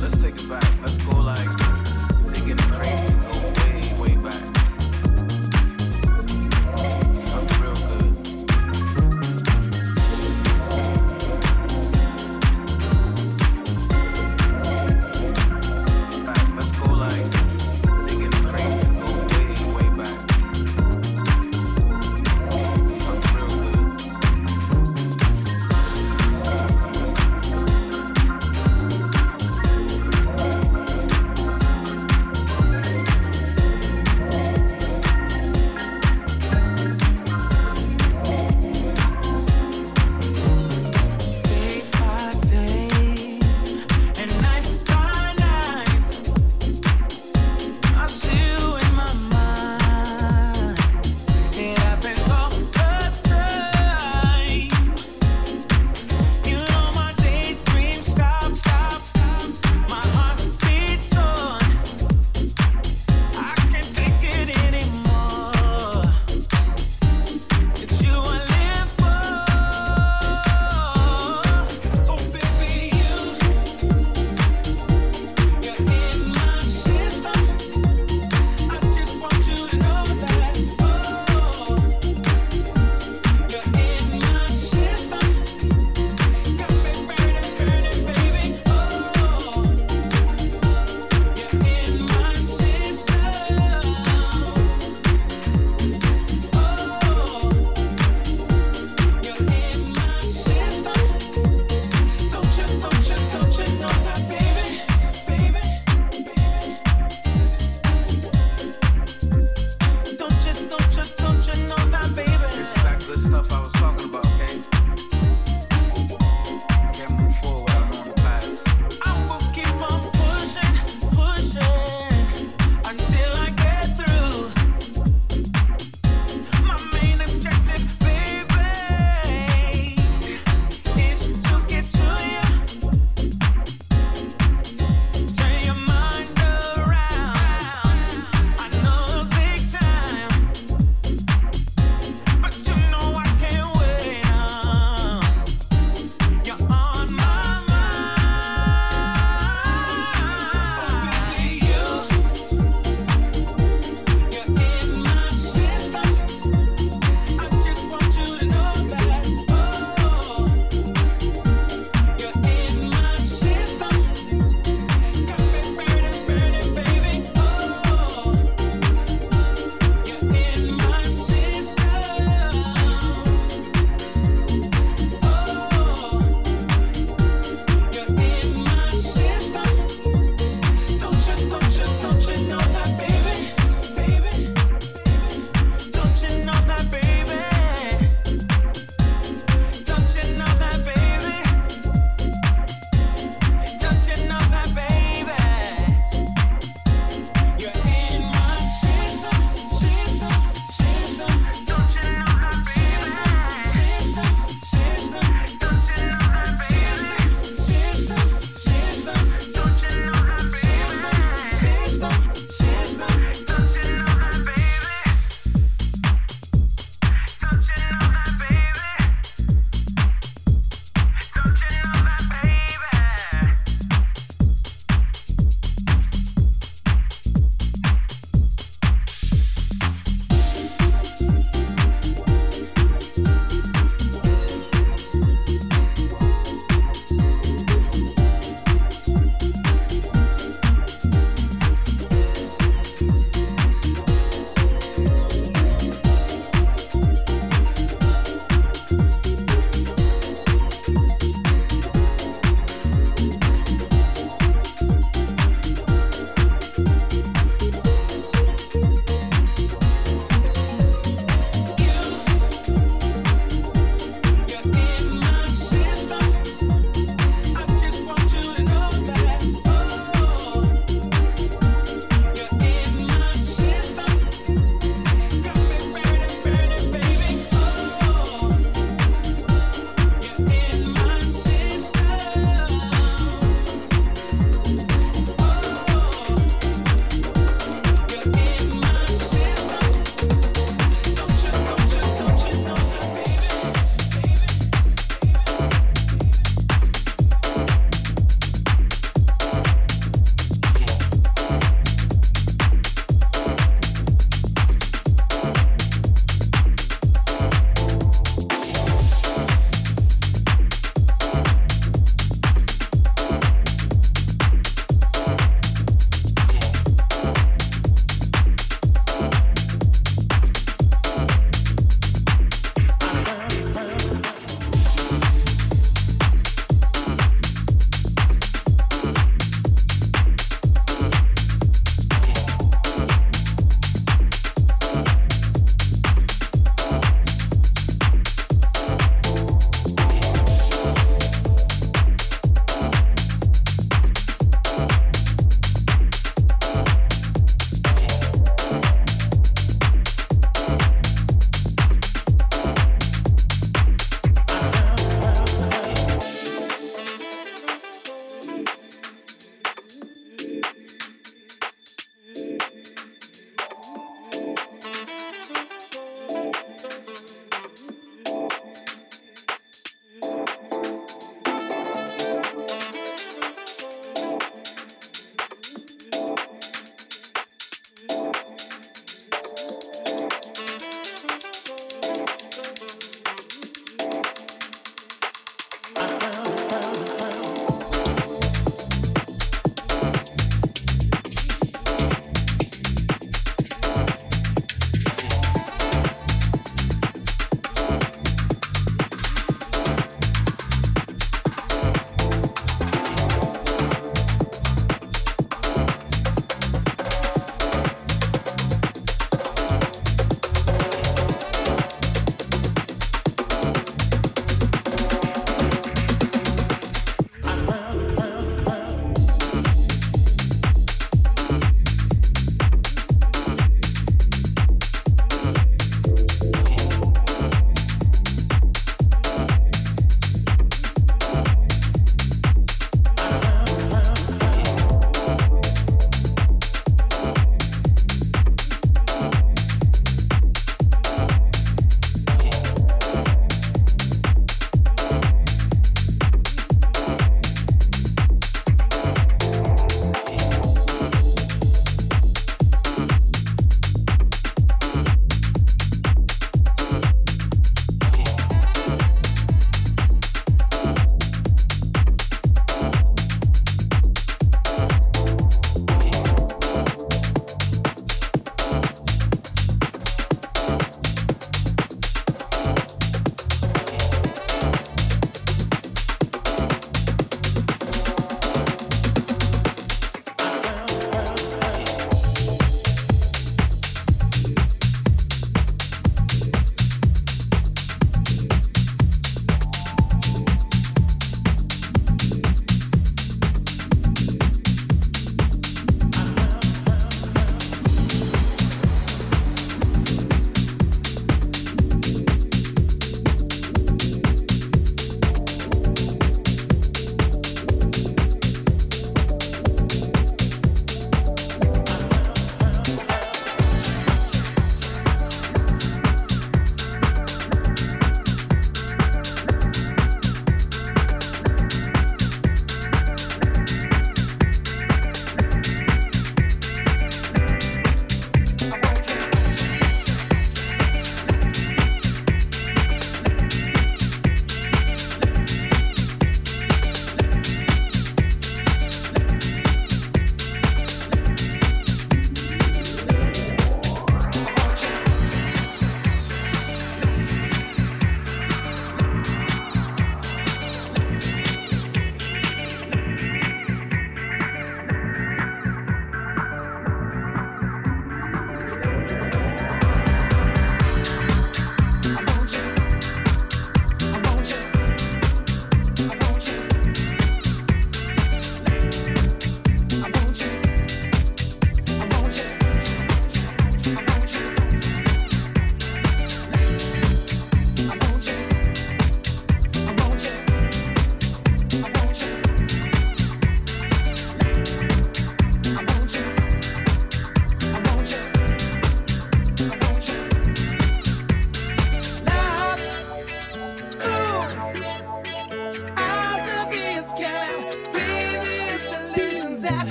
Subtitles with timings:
[0.00, 0.64] Let's take it back.
[0.80, 1.77] Let's go like.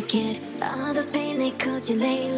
[0.00, 2.29] forget all the pain they caused you lately.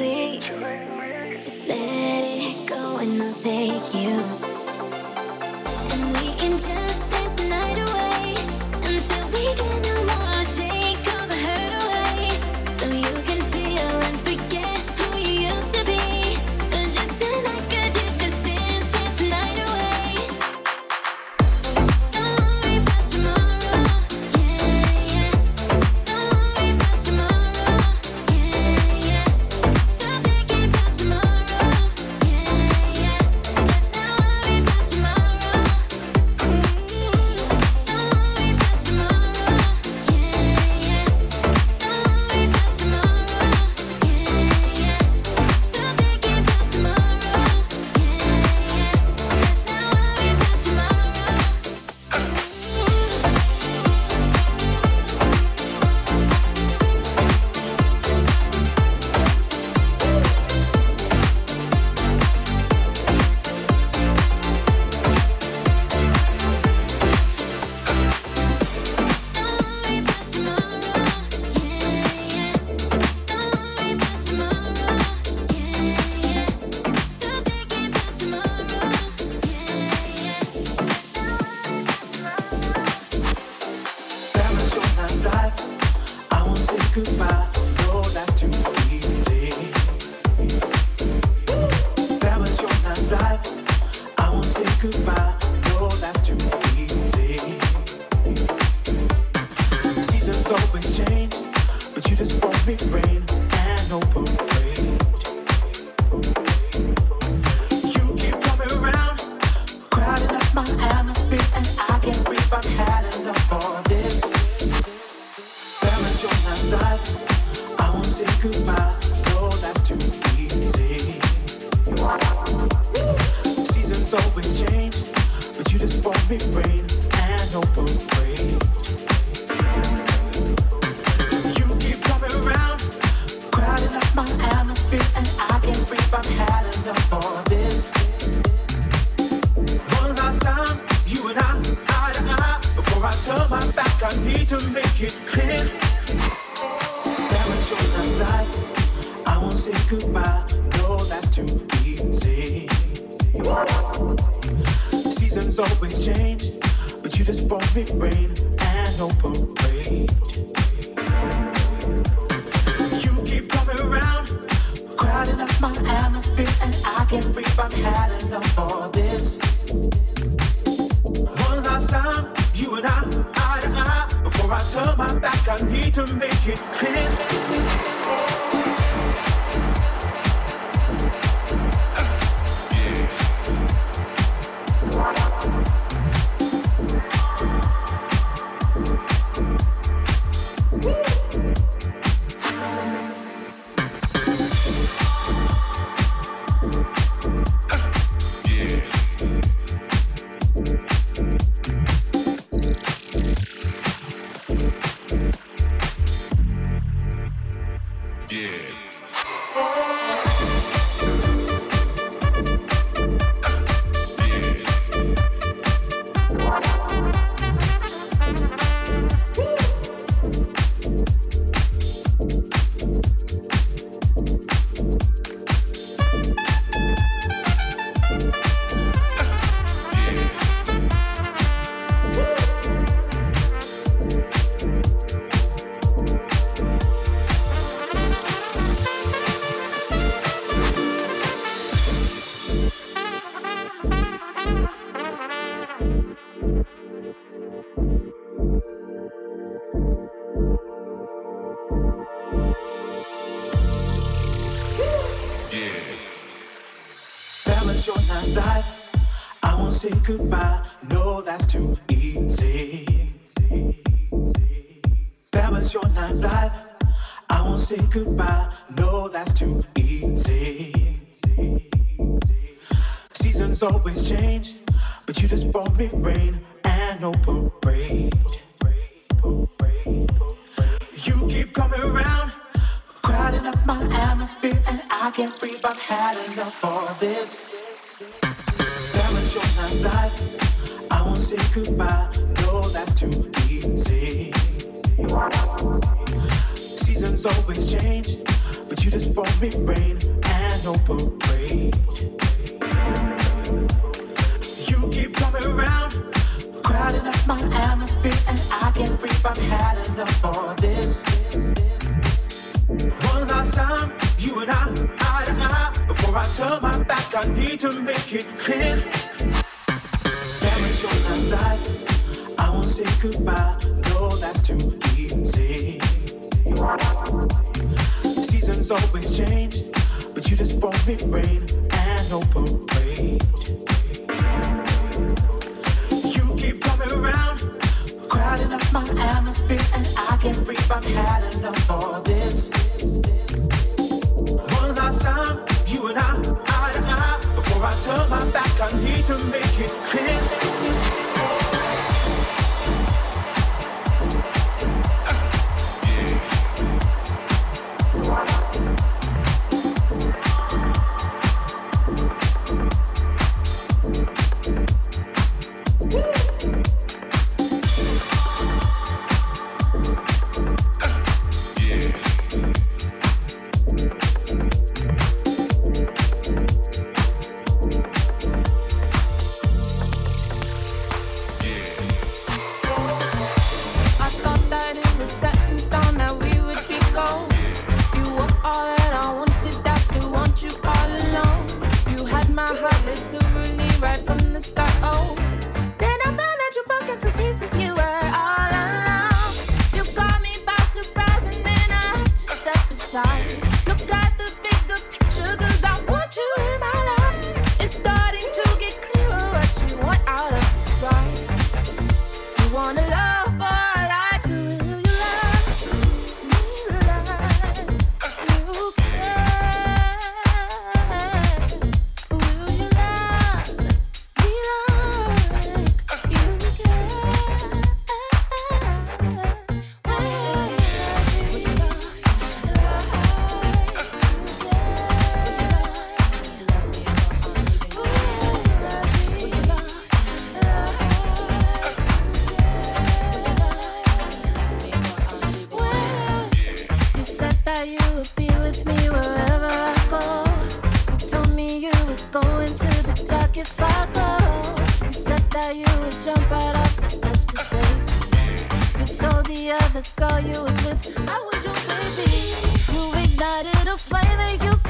[460.64, 460.98] with.
[461.08, 462.34] I was your baby.
[462.72, 464.61] You ignited a flame that you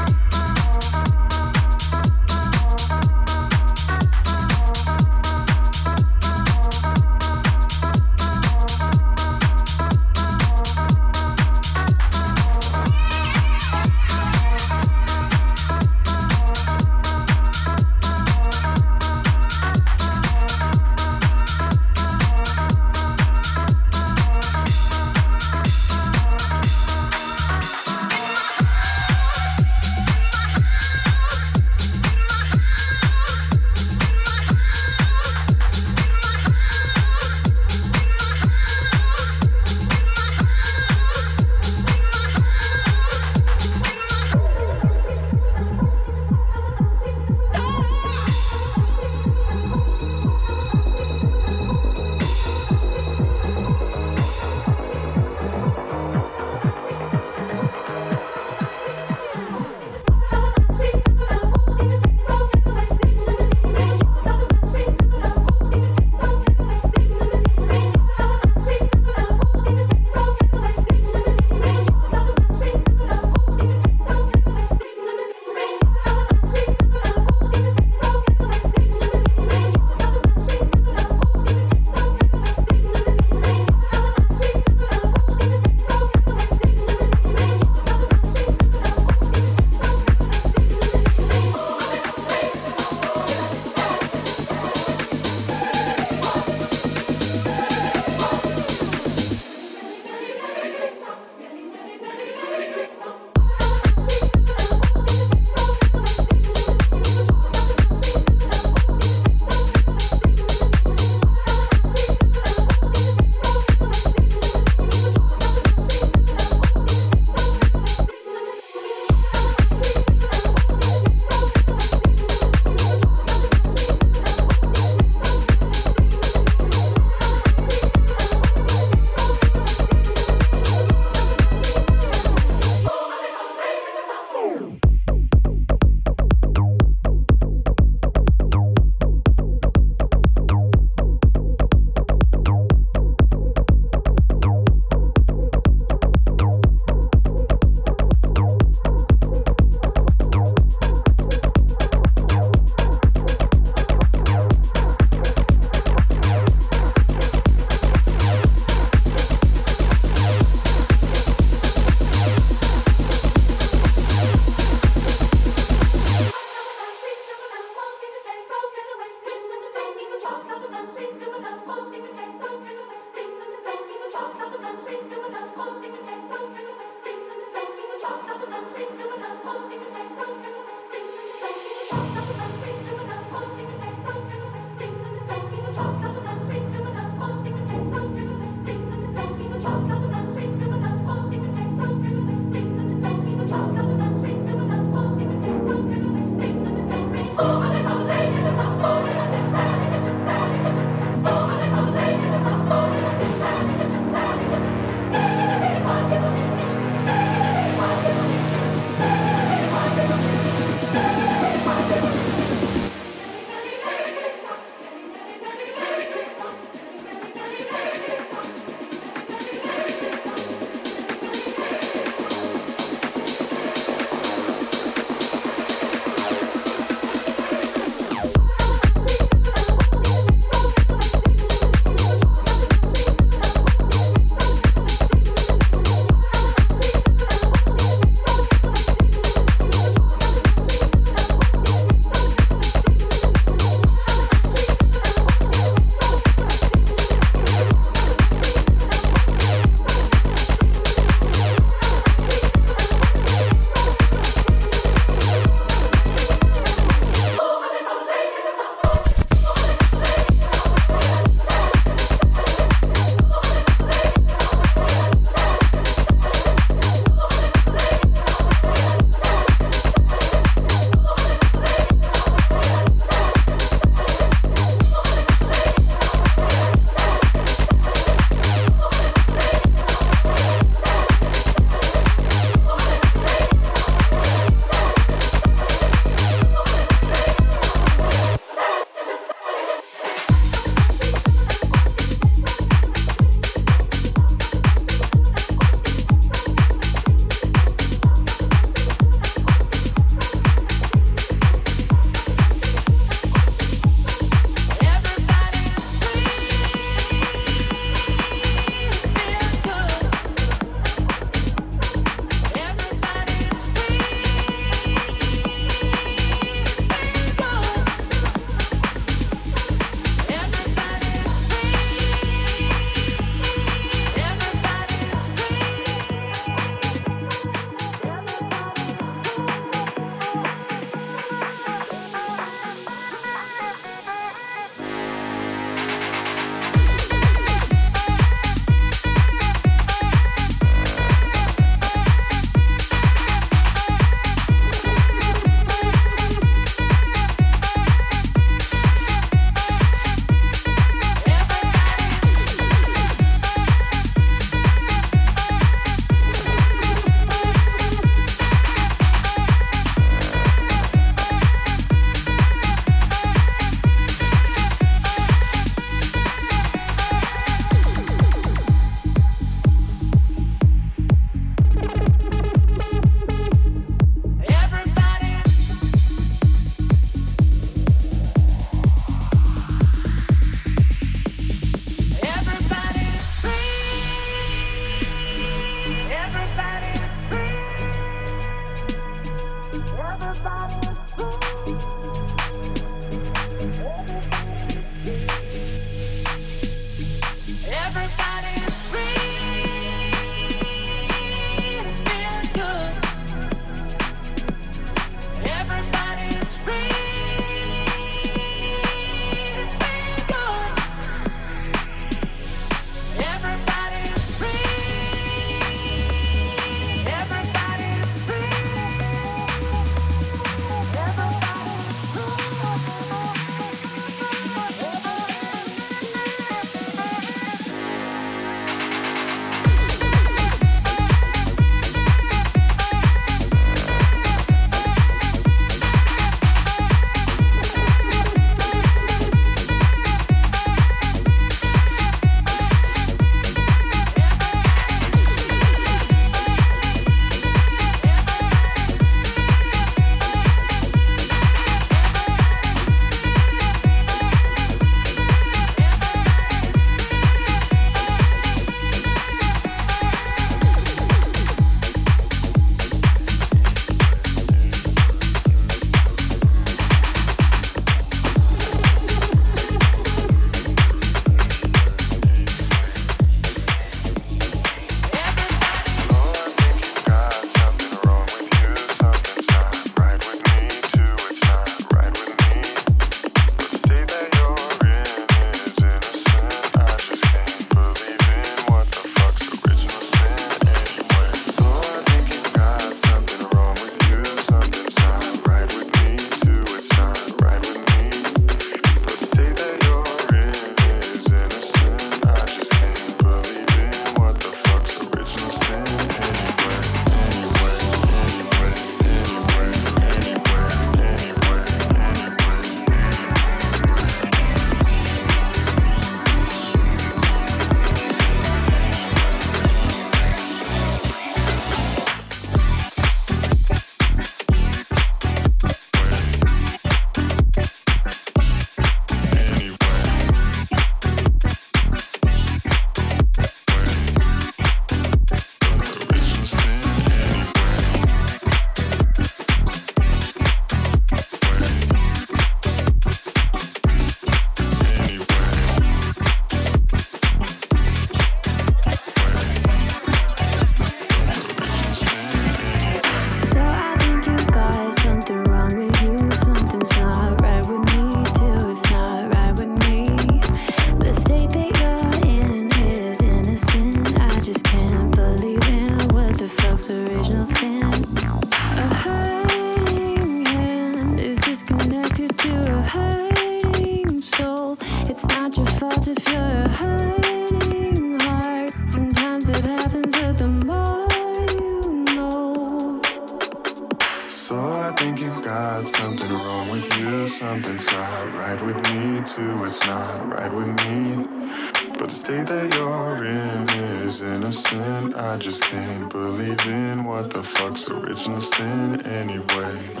[597.81, 600.00] so original sin anyway.